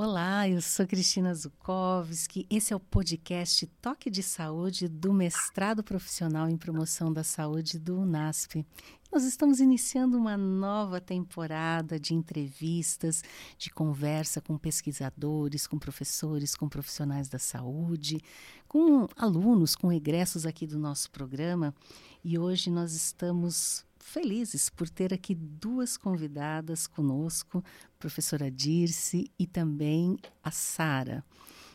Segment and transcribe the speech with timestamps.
[0.00, 2.46] Olá, eu sou Cristina Zukovski.
[2.48, 7.98] Esse é o podcast Toque de Saúde do Mestrado Profissional em Promoção da Saúde do
[7.98, 8.64] UNASP.
[9.10, 13.24] Nós estamos iniciando uma nova temporada de entrevistas,
[13.58, 18.20] de conversa com pesquisadores, com professores, com profissionais da saúde,
[18.68, 21.74] com alunos, com egressos aqui do nosso programa.
[22.22, 27.62] E hoje nós estamos felizes por ter aqui duas convidadas conosco,
[27.98, 31.24] professora Dirce e também a Sara.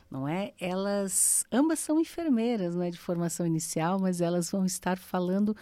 [0.10, 0.54] Não é?
[0.60, 5.56] Elas ambas são enfermeiras, não é de formação inicial, mas elas vão estar falando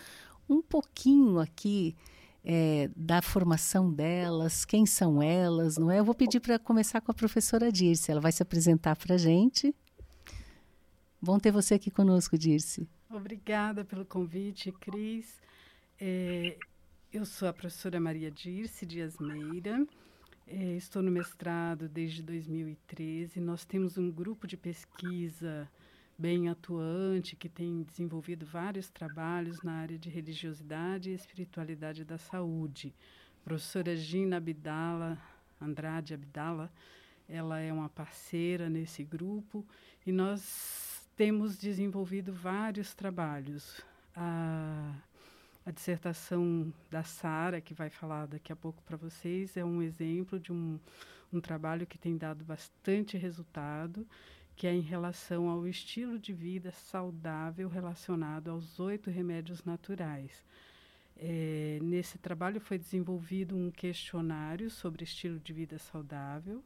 [0.49, 1.95] um pouquinho aqui
[2.43, 5.99] é, da formação delas, quem são elas, não é?
[5.99, 9.17] Eu vou pedir para começar com a professora Dirce, ela vai se apresentar para a
[9.17, 9.73] gente.
[11.21, 12.89] Bom ter você aqui conosco, Dirce.
[13.09, 15.39] Obrigada pelo convite, Cris.
[16.03, 16.57] É,
[17.13, 19.85] eu sou a professora Maria Dirce Dias Meira,
[20.47, 23.39] é, estou no mestrado desde 2013.
[23.39, 25.69] Nós temos um grupo de pesquisa
[26.17, 32.95] bem atuante que tem desenvolvido vários trabalhos na área de religiosidade e espiritualidade da saúde.
[33.41, 35.21] A professora Gina Abdala,
[35.61, 36.73] Andrade Abdala,
[37.29, 39.63] ela é uma parceira nesse grupo
[40.03, 43.79] e nós temos desenvolvido vários trabalhos.
[45.65, 50.39] A dissertação da Sara, que vai falar daqui a pouco para vocês, é um exemplo
[50.39, 50.79] de um,
[51.31, 54.07] um trabalho que tem dado bastante resultado,
[54.55, 60.43] que é em relação ao estilo de vida saudável relacionado aos oito remédios naturais.
[61.15, 66.63] É, nesse trabalho foi desenvolvido um questionário sobre estilo de vida saudável,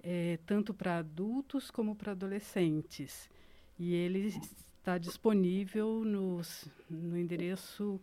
[0.00, 3.28] é, tanto para adultos como para adolescentes.
[3.76, 4.38] E eles
[4.82, 8.00] está disponível nos, no endereço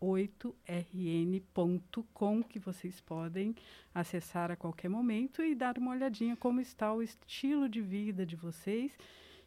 [0.00, 3.54] q8rn.com, que vocês podem
[3.94, 8.34] acessar a qualquer momento e dar uma olhadinha como está o estilo de vida de
[8.34, 8.98] vocês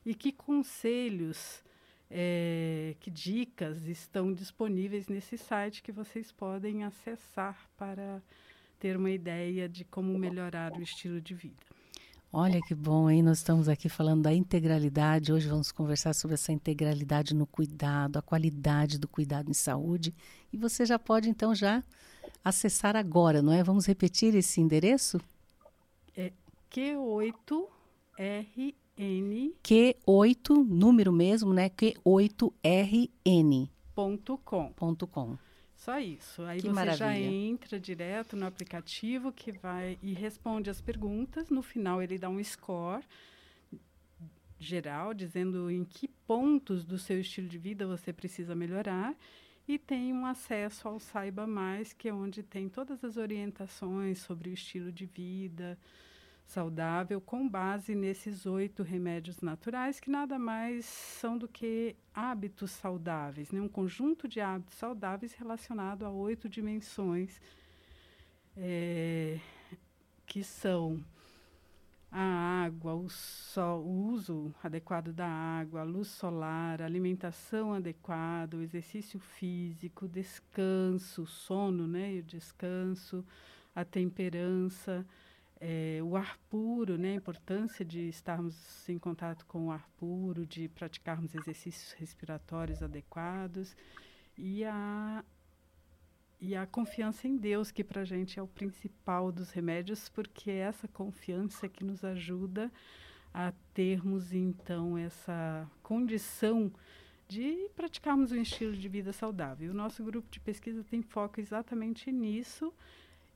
[0.05, 1.61] e que conselhos,
[2.09, 8.23] é, que dicas estão disponíveis nesse site que vocês podem acessar para
[8.79, 11.78] ter uma ideia de como melhorar o estilo de vida.
[12.31, 13.23] Olha que bom, hein?
[13.23, 15.33] Nós estamos aqui falando da integralidade.
[15.33, 20.13] Hoje vamos conversar sobre essa integralidade no cuidado, a qualidade do cuidado em saúde.
[20.53, 21.83] E você já pode, então, já
[22.45, 23.63] acessar agora, não é?
[23.63, 25.19] Vamos repetir esse endereço?
[26.15, 26.31] É
[26.71, 28.75] Q8RN.
[29.63, 31.67] Q8, número mesmo, né?
[31.67, 33.67] Q8RN.
[33.95, 34.71] Ponto com.
[34.73, 35.35] Ponto com.
[35.79, 36.41] Só isso.
[36.41, 36.97] Aí que você maravilha.
[36.97, 41.49] já entra direto no aplicativo que vai e responde as perguntas.
[41.49, 43.01] No final ele dá um score
[44.59, 49.15] geral dizendo em que pontos do seu estilo de vida você precisa melhorar
[49.65, 54.49] e tem um acesso ao Saiba Mais, que é onde tem todas as orientações sobre
[54.49, 55.77] o estilo de vida,
[56.49, 63.51] saudável com base nesses oito remédios naturais, que nada mais são do que hábitos saudáveis,
[63.51, 63.61] né?
[63.61, 67.39] um conjunto de hábitos saudáveis relacionado a oito dimensões,
[68.57, 69.39] é,
[70.25, 70.99] que são
[72.11, 78.57] a água, o sol, o uso adequado da água, a luz solar, a alimentação adequada,
[78.57, 83.23] o exercício físico, descanso, sono, né, e o descanso,
[83.75, 85.05] a temperança,
[85.59, 90.45] é, o ar puro, né, a importância de estarmos em contato com o ar puro,
[90.45, 93.75] de praticarmos exercícios respiratórios adequados
[94.37, 95.23] e a,
[96.39, 100.49] e a confiança em Deus, que para a gente é o principal dos remédios, porque
[100.49, 102.71] é essa confiança que nos ajuda
[103.33, 106.71] a termos então essa condição
[107.27, 109.71] de praticarmos um estilo de vida saudável.
[109.71, 112.73] O nosso grupo de pesquisa tem foco exatamente nisso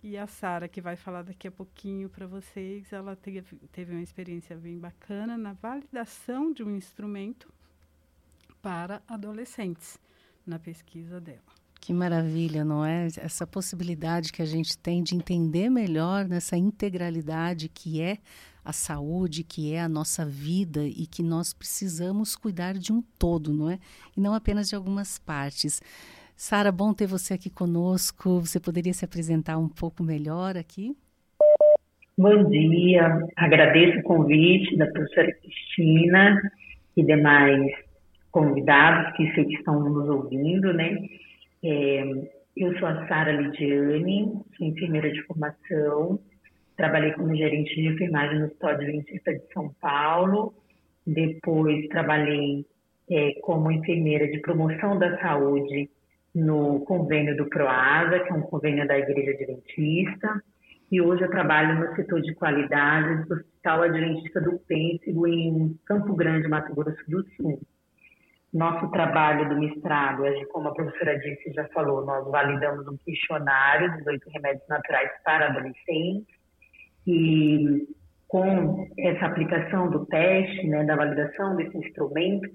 [0.04, 4.02] e a Sara, que vai falar daqui a pouquinho para vocês, ela teve, teve uma
[4.02, 7.48] experiência bem bacana na validação de um instrumento
[8.62, 9.98] para adolescentes
[10.46, 11.42] na pesquisa dela.
[11.80, 13.08] Que maravilha, não é?
[13.18, 18.20] Essa possibilidade que a gente tem de entender melhor nessa integralidade que é
[18.64, 23.54] a saúde, que é a nossa vida e que nós precisamos cuidar de um todo,
[23.54, 23.80] não é?
[24.16, 25.82] E não apenas de algumas partes.
[26.36, 28.40] Sara, bom ter você aqui conosco.
[28.40, 30.96] Você poderia se apresentar um pouco melhor aqui?
[32.18, 36.40] Bom dia, agradeço o convite da professora Cristina
[36.96, 37.72] e demais
[38.32, 40.96] convidados que sei que estão nos ouvindo, né?
[41.64, 42.04] É,
[42.56, 46.20] eu sou a Sara Lidiane, sou enfermeira de formação,
[46.78, 50.54] trabalhei como gerente de enfermagem no Hospital Adventista de São Paulo,
[51.06, 52.66] depois trabalhei
[53.10, 55.90] é, como enfermeira de promoção da saúde
[56.34, 60.42] no convênio do PROASA, que é um convênio da Igreja Adventista,
[60.92, 66.16] e hoje eu trabalho no setor de qualidade do Hospital Adventista do Pêncego, em Campo
[66.16, 67.60] Grande, Mato Grosso do Sul.
[68.54, 73.92] Nosso trabalho do mestrado é, como a professora disse, já falou, nós validamos um questionário
[73.98, 76.28] dos oito remédios naturais para adolescentes
[77.08, 77.88] e
[78.28, 82.48] com essa aplicação do teste, né, da validação desse instrumento,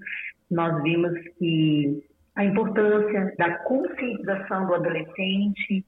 [0.49, 2.03] nós vimos que
[2.39, 5.85] a importância da conscientização do adolescente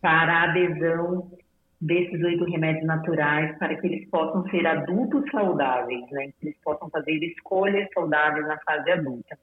[0.00, 1.32] para a adesão
[1.80, 6.30] desses oito remédios naturais para que eles possam ser adultos saudáveis, né?
[6.38, 9.36] que eles possam fazer escolhas saudáveis na fase adulta.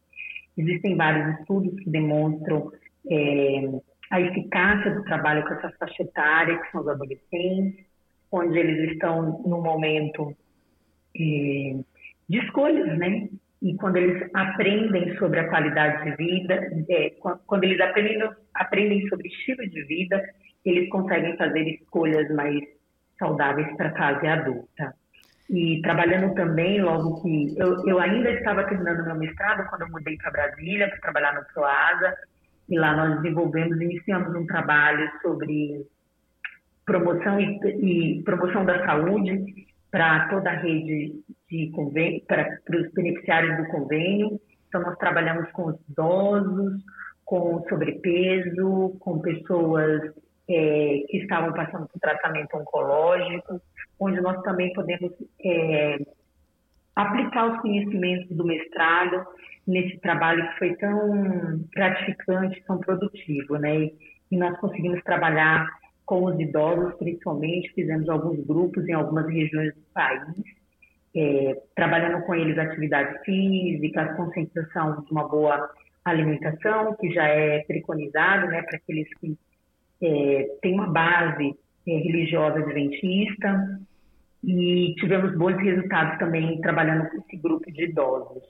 [0.57, 2.71] Existem vários estudos que demonstram
[3.11, 3.69] é,
[4.09, 7.85] a eficácia do trabalho com essa faixa etária, que são os adolescentes,
[8.31, 10.33] onde eles estão no momento
[11.13, 11.75] é,
[12.29, 13.27] de escolhas, né?
[13.61, 16.53] E quando eles aprendem sobre a qualidade de vida,
[16.89, 17.11] é,
[17.45, 20.23] quando eles aprendem, aprendem sobre estilo de vida,
[20.63, 22.59] eles conseguem fazer escolhas mais
[23.17, 24.93] saudáveis para a fase adulta.
[25.49, 30.17] E trabalhando também, logo que eu, eu ainda estava terminando meu mestrado quando eu mudei
[30.17, 32.15] para Brasília para trabalhar no Proasa,
[32.69, 35.85] e lá nós desenvolvemos, iniciamos um trabalho sobre
[36.85, 37.59] promoção e,
[38.19, 41.13] e promoção da saúde para toda a rede
[41.49, 41.71] de
[42.27, 44.39] para, para os beneficiários do convênio.
[44.67, 46.83] Então nós trabalhamos com os idosos,
[47.25, 50.01] com sobrepeso, com pessoas
[50.49, 53.61] é, que estavam passando por tratamento oncológico,
[53.99, 55.11] onde nós também podemos
[55.43, 55.99] é,
[56.95, 59.25] aplicar os conhecimentos do mestrado
[59.67, 63.91] nesse trabalho que foi tão gratificante, tão produtivo, né?
[64.31, 65.67] E nós conseguimos trabalhar
[66.05, 70.41] com os idosos, principalmente, fizemos alguns grupos em algumas regiões do país,
[71.17, 75.67] é, trabalhando com eles atividade física, conscientização de uma boa
[76.05, 79.35] alimentação, que já é preconizado, né, para aqueles que
[80.01, 81.55] é, tem uma base
[81.87, 83.79] é, religiosa adventista
[84.43, 88.43] e tivemos bons resultados também trabalhando com esse grupo de idosos.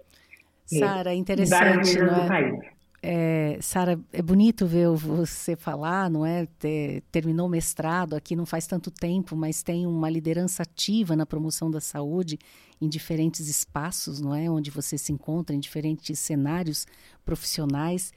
[0.73, 2.76] É, Sara, interessante, não é?
[3.01, 6.47] É, Sara, é bonito ver você falar, não é?
[6.57, 11.25] Ter, terminou o mestrado aqui não faz tanto tempo, mas tem uma liderança ativa na
[11.25, 12.39] promoção da saúde
[12.81, 14.49] em diferentes espaços, não é?
[14.49, 16.87] Onde você se encontra, em diferentes cenários
[17.23, 18.11] profissionais.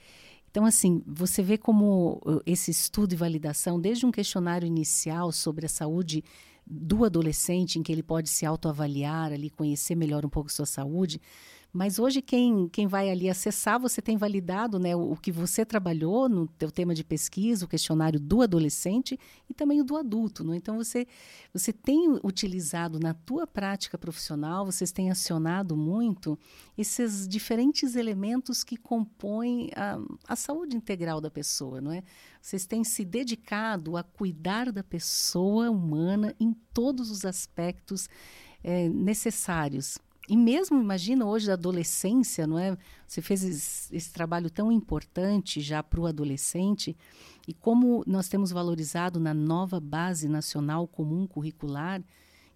[0.50, 5.66] Então, assim, você vê como uh, esse estudo e validação, desde um questionário inicial sobre
[5.66, 6.24] a saúde
[6.66, 11.20] do adolescente, em que ele pode se autoavaliar, ali, conhecer melhor um pouco sua saúde,
[11.72, 15.64] mas hoje quem, quem vai ali acessar, você tem validado né, o, o, que você
[15.64, 19.18] trabalhou no teu tema de pesquisa, o questionário do adolescente
[19.48, 20.42] e também o do adulto.
[20.42, 20.56] Né?
[20.56, 21.06] Então você,
[21.52, 26.36] você tem utilizado na tua prática profissional, vocês têm acionado muito
[26.76, 32.02] esses diferentes elementos que compõem a, a saúde integral da pessoa, não é?
[32.42, 38.08] Vocês têm se dedicado a cuidar da pessoa humana em todos os aspectos
[38.64, 39.98] é, necessários
[40.30, 42.78] e mesmo, imagina, hoje da adolescência, não é?
[43.04, 46.96] Você fez esse, esse trabalho tão importante já para o adolescente
[47.48, 52.00] e como nós temos valorizado na nova Base Nacional Comum Curricular,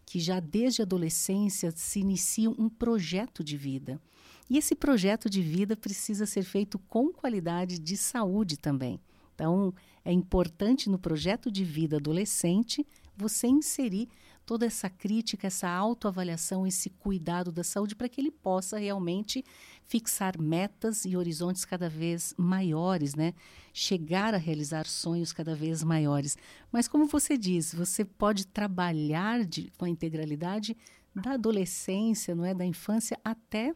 [0.06, 4.00] que já desde a adolescência se inicia um projeto de vida.
[4.48, 9.00] E esse projeto de vida precisa ser feito com qualidade de saúde também.
[9.34, 9.74] Então,
[10.04, 12.86] é importante no projeto de vida adolescente
[13.16, 14.08] você inserir
[14.46, 19.44] toda essa crítica, essa autoavaliação, esse cuidado da saúde para que ele possa realmente
[19.86, 23.34] fixar metas e horizontes cada vez maiores, né?
[23.72, 26.36] Chegar a realizar sonhos cada vez maiores.
[26.70, 30.76] Mas como você diz, você pode trabalhar de, com a integralidade
[31.14, 33.74] da adolescência, não é, da infância até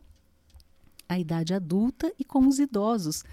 [1.08, 3.24] a idade adulta e com os idosos,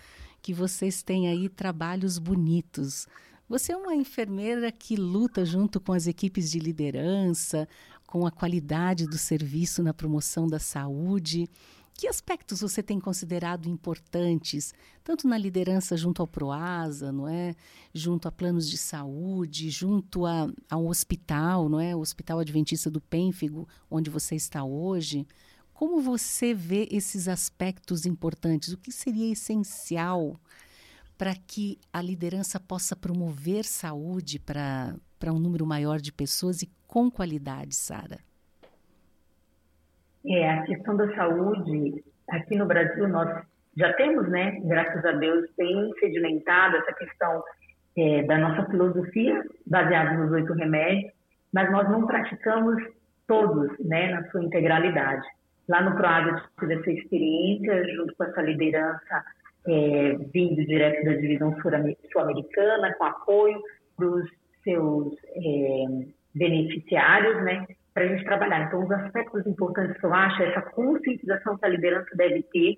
[0.41, 3.07] que vocês têm aí trabalhos bonitos.
[3.47, 7.67] Você é uma enfermeira que luta junto com as equipes de liderança,
[8.07, 11.47] com a qualidade do serviço na promoção da saúde.
[11.93, 14.73] Que aspectos você tem considerado importantes,
[15.03, 17.55] tanto na liderança junto ao Proasa, não é?
[17.93, 21.95] Junto a planos de saúde, junto a, ao hospital, não é?
[21.95, 25.27] O Hospital Adventista do Pênfigo, onde você está hoje.
[25.71, 28.73] Como você vê esses aspectos importantes?
[28.73, 30.35] O que seria essencial
[31.17, 34.95] para que a liderança possa promover saúde para
[35.31, 38.19] um número maior de pessoas e com qualidade, Sara?
[40.27, 43.45] É, a questão da saúde, aqui no Brasil, nós
[43.77, 47.43] já temos, né, graças a Deus, bem sedimentado essa questão
[47.97, 51.11] é, da nossa filosofia, baseada nos oito remédios,
[51.53, 52.81] mas nós não praticamos
[53.27, 55.27] todos, né, na sua integralidade.
[55.67, 59.23] Lá no PROAG eu tive essa experiência, junto com essa liderança
[59.67, 63.61] é, vindo direto da divisão sul-americana, com apoio
[63.97, 64.29] dos
[64.63, 65.85] seus é,
[66.33, 68.67] beneficiários, né, para a gente trabalhar.
[68.67, 72.77] Então, os aspectos importantes que eu acho é essa conscientização que a liderança deve ter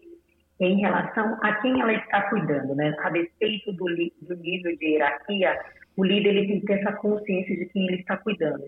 [0.60, 2.96] em relação a quem ela está cuidando, né?
[3.00, 5.60] A despeito do, do nível de hierarquia,
[5.96, 8.64] o líder ele tem que ter essa consciência de quem ele está cuidando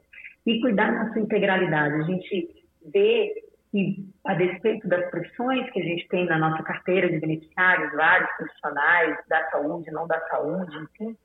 [0.46, 1.96] e cuidar na sua integralidade.
[1.96, 2.48] A gente
[2.94, 3.34] vê
[3.72, 8.30] que, a despeito das profissões que a gente tem na nossa carteira de beneficiários, vários
[8.38, 11.16] profissionais da saúde, não da saúde, enfim,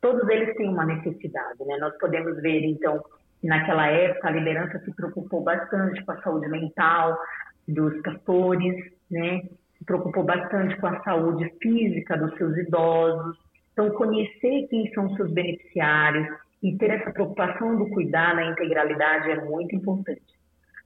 [0.00, 1.78] todos eles têm uma necessidade, né?
[1.78, 3.02] Nós podemos ver, então,
[3.40, 7.18] que naquela época a liderança se preocupou bastante com a saúde mental
[7.66, 8.76] dos pastores,
[9.10, 9.42] né?
[9.78, 13.36] se preocupou bastante com a saúde física dos seus idosos.
[13.72, 16.28] Então, conhecer quem são seus beneficiários
[16.62, 20.22] e ter essa preocupação do cuidar na integralidade é muito importante.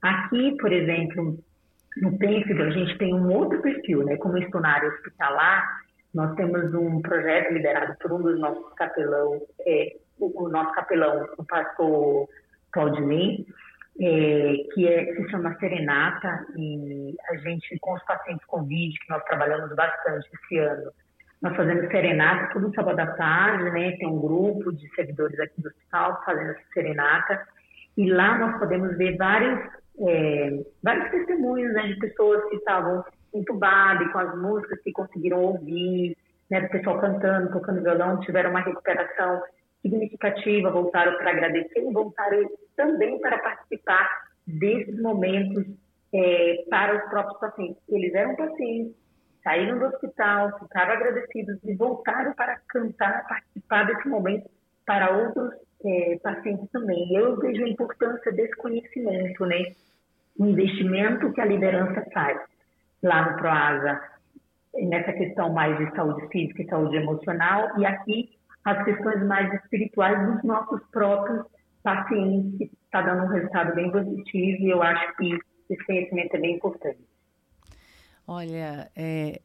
[0.02, 1.38] Aqui, por exemplo,
[1.96, 4.16] no Pênfido, a gente tem um outro perfil, né?
[4.16, 5.82] Como estou na área hospitalar,
[6.14, 11.44] nós temos um projeto liderado por um dos nossos capelão, é, o, nosso capelão, o
[11.44, 12.28] pastor
[12.72, 13.46] Claudinei,
[14.00, 19.22] é, que é, se chama Serenata, e a gente, com os pacientes Covid, que nós
[19.24, 20.92] trabalhamos bastante esse ano,
[21.40, 23.92] nós fazemos serenata todo sábado à tarde, né?
[23.92, 27.46] Tem um grupo de servidores aqui do hospital fazendo essa serenata,
[27.96, 29.60] e lá nós podemos ver vários,
[30.06, 36.16] é, vários testemunhos né, de pessoas que estavam entubadas com as músicas que conseguiram ouvir,
[36.50, 36.60] né?
[36.60, 39.42] Do pessoal cantando, tocando violão, tiveram uma recuperação
[39.82, 44.08] significativa, voltaram para agradecer e voltaram também para participar
[44.46, 45.64] desses momentos
[46.12, 47.82] é, para os próprios pacientes.
[47.88, 48.94] Eles eram pacientes,
[49.42, 54.48] saíram do hospital, ficaram agradecidos e voltaram para cantar, participar desse momento
[54.86, 55.52] para outros
[55.84, 57.14] é, pacientes também.
[57.14, 59.74] Eu vejo a importância desse conhecimento, né?
[60.38, 62.40] O investimento que a liderança faz
[63.02, 64.00] lá no PROASA,
[64.74, 68.30] nessa questão mais de saúde física e saúde emocional, e aqui
[68.64, 71.46] as questões mais espirituais dos nossos próprios
[71.82, 75.38] pacientes, está dando um resultado bem positivo e eu acho que
[75.70, 77.00] esse conhecimento é bem importante.
[78.26, 79.40] Olha, é,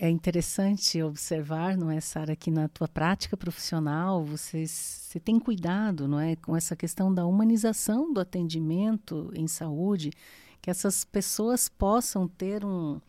[0.00, 6.06] é interessante observar, não é, Sara, que na tua prática profissional você, você tem cuidado,
[6.06, 10.12] não é, com essa questão da humanização do atendimento em saúde,
[10.62, 13.00] que essas pessoas possam ter um,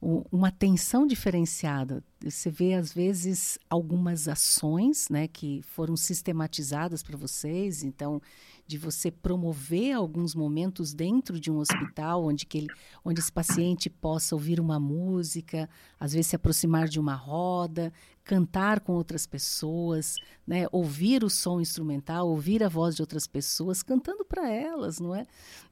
[0.00, 2.04] uma atenção diferenciada.
[2.20, 8.20] Você vê, às vezes, algumas ações né, que foram sistematizadas para vocês, então,
[8.66, 12.66] de você promover alguns momentos dentro de um hospital onde, que ele,
[13.04, 17.92] onde esse paciente possa ouvir uma música, às vezes se aproximar de uma roda,
[18.24, 20.66] cantar com outras pessoas, né?
[20.72, 25.24] ouvir o som instrumental, ouvir a voz de outras pessoas, cantando para elas, não é?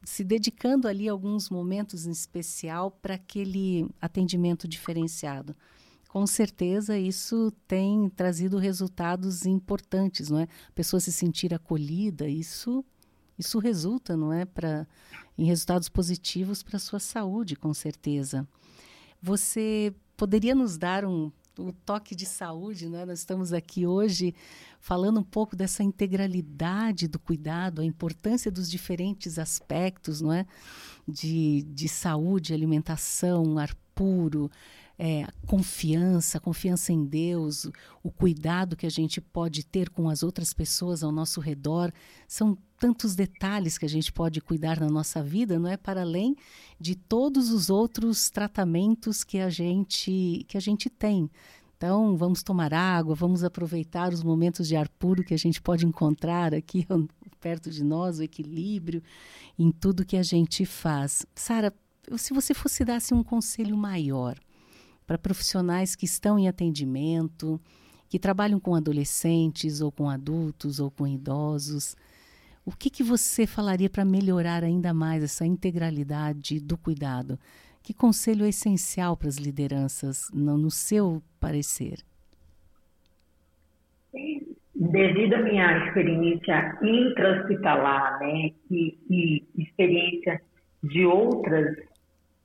[0.05, 5.55] Se dedicando ali alguns momentos em especial para aquele atendimento diferenciado.
[6.17, 10.45] Com certeza isso tem trazido resultados importantes, não é?
[10.45, 12.83] A pessoa se sentir acolhida, isso
[13.39, 14.89] isso resulta, não é, para
[15.37, 18.49] em resultados positivos para sua saúde, com certeza.
[19.21, 23.05] Você poderia nos dar um o toque de saúde, né?
[23.05, 24.35] Nós estamos aqui hoje
[24.81, 30.47] falando um pouco dessa integralidade do cuidado, a importância dos diferentes aspectos, não é?
[31.07, 34.51] De, de saúde, alimentação, ar puro,
[34.99, 37.69] é, confiança, confiança em Deus,
[38.03, 41.93] o cuidado que a gente pode ter com as outras pessoas ao nosso redor,
[42.27, 46.35] são tantos detalhes que a gente pode cuidar na nossa vida, não é para além
[46.81, 51.31] de todos os outros tratamentos que a gente que a gente tem.
[51.77, 55.85] Então, vamos tomar água, vamos aproveitar os momentos de ar puro que a gente pode
[55.85, 56.87] encontrar aqui
[57.39, 59.03] perto de nós, o equilíbrio
[59.59, 61.27] em tudo que a gente faz.
[61.35, 61.75] Sara,
[62.17, 64.39] se você fosse dar assim, um conselho maior
[65.07, 67.61] para profissionais que estão em atendimento,
[68.09, 71.97] que trabalham com adolescentes ou com adultos ou com idosos.
[72.65, 77.39] O que, que você falaria para melhorar ainda mais essa integralidade do cuidado?
[77.83, 81.99] Que conselho é essencial para as lideranças, no, no seu parecer?
[84.75, 90.41] Devido à minha experiência intra-hospitalar, né, e, e experiência
[90.83, 91.77] de outras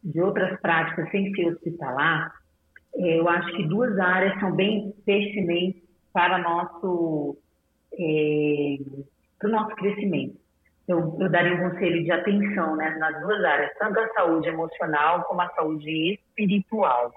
[0.03, 2.33] de outras práticas sem ser hospitalar,
[2.95, 5.81] eu acho que duas áreas são bem pertinentes
[6.13, 7.37] para nosso
[7.93, 8.77] é,
[9.39, 10.39] para o nosso crescimento.
[10.87, 15.23] Eu, eu daria um conselho de atenção né, nas duas áreas, tanto a saúde emocional
[15.23, 17.11] como a saúde espiritual.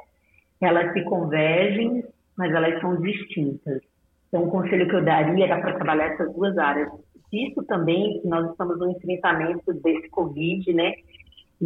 [0.60, 2.04] Elas se convergem,
[2.36, 3.82] mas elas são distintas.
[4.28, 6.88] Então, o conselho que eu daria era para trabalhar essas duas áreas.
[7.32, 10.94] Isso também, nós estamos no enfrentamento desse Covid, né?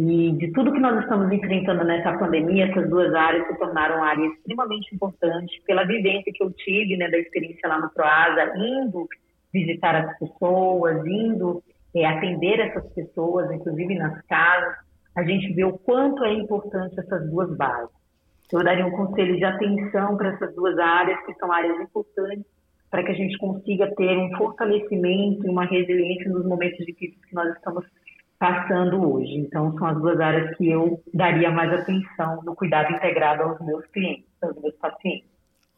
[0.01, 4.31] E de tudo que nós estamos enfrentando nessa pandemia, essas duas áreas se tornaram áreas
[4.31, 9.05] extremamente importantes pela vivência que eu tive, né, da experiência lá no Proasa, indo
[9.51, 11.61] visitar as pessoas, indo
[11.93, 14.73] é, atender essas pessoas, inclusive nas casas,
[15.17, 17.93] a gente vê o quanto é importante essas duas bases.
[18.53, 22.45] Eu daria um conselho de atenção para essas duas áreas, que são áreas importantes
[22.89, 27.35] para que a gente consiga ter um fortalecimento e uma resiliência nos momentos difíceis que
[27.35, 27.85] nós estamos
[28.39, 29.33] passando hoje.
[29.33, 33.85] Então, são as duas áreas que eu daria mais atenção no cuidado integrado aos meus
[33.87, 35.29] clientes, aos meus pacientes.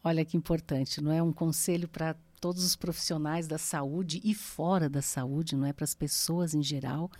[0.04, 4.88] Olha que importante, não é um conselho para todos os profissionais da saúde e fora
[4.88, 7.10] da saúde, não é para as pessoas em geral,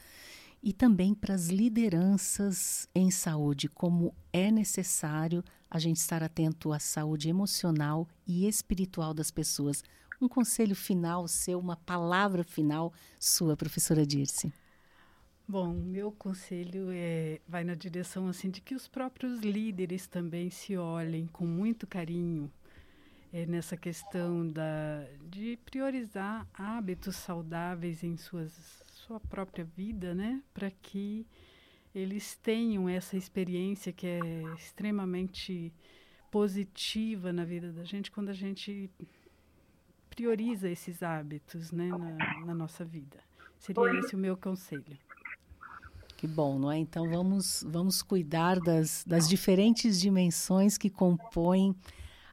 [0.63, 6.79] e também para as lideranças em saúde, como é necessário a gente estar atento à
[6.79, 9.83] saúde emocional e espiritual das pessoas.
[10.21, 14.53] Um conselho final seu, uma palavra final sua, professora Dirce.
[15.53, 20.79] Bom, meu conselho é, vai na direção assim de que os próprios líderes também se
[20.79, 22.51] olhem com muito carinho
[23.31, 30.43] é, nessa questão da, de priorizar hábitos saudáveis em suas, sua própria vida, né?
[30.55, 31.27] Para que
[31.95, 34.21] eles tenham essa experiência que é
[34.57, 35.71] extremamente
[36.31, 38.91] positiva na vida da gente quando a gente
[40.09, 43.19] prioriza esses hábitos né, na, na nossa vida.
[43.59, 44.97] Seria esse o meu conselho.
[46.23, 46.79] Que bom, não é?
[46.79, 51.75] Então vamos, vamos cuidar das, das diferentes dimensões que compõem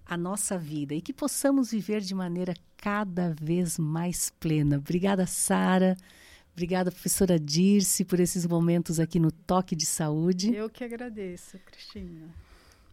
[0.06, 4.78] a nossa vida e que possamos viver de maneira cada vez mais plena.
[4.78, 5.98] Obrigada, Sara.
[6.54, 10.54] Obrigada, professora Dirce, por esses momentos aqui no Toque de Saúde.
[10.54, 12.28] Eu que agradeço, Cristina.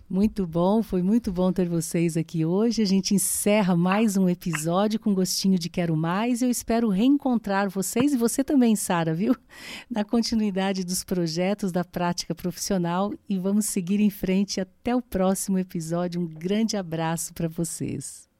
[0.08, 2.80] Muito bom, foi muito bom ter vocês aqui hoje.
[2.80, 6.42] A gente encerra mais um episódio com gostinho de quero mais.
[6.42, 9.34] Eu espero reencontrar vocês e você também, Sara, viu?
[9.90, 15.58] Na continuidade dos projetos da prática profissional e vamos seguir em frente até o próximo
[15.58, 16.20] episódio.
[16.20, 18.30] Um grande abraço para vocês.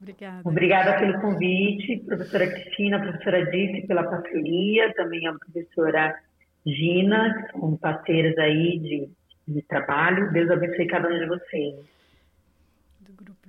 [0.00, 0.42] Obrigada.
[0.48, 6.14] Obrigada pelo convite, professora Cristina, professora Dice, pela parceria, também a professora
[6.64, 9.08] Gina, como parceiras aí de
[9.46, 10.32] de trabalho.
[10.32, 11.96] Deus abençoe cada um de vocês.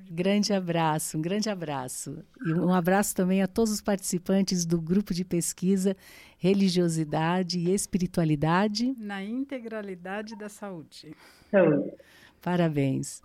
[0.09, 2.23] Grande abraço, um grande abraço.
[2.45, 5.97] E um abraço também a todos os participantes do grupo de pesquisa
[6.37, 8.95] Religiosidade e Espiritualidade.
[8.97, 11.13] Na integralidade da saúde.
[11.51, 11.91] Saúde.
[12.41, 13.21] Parabéns.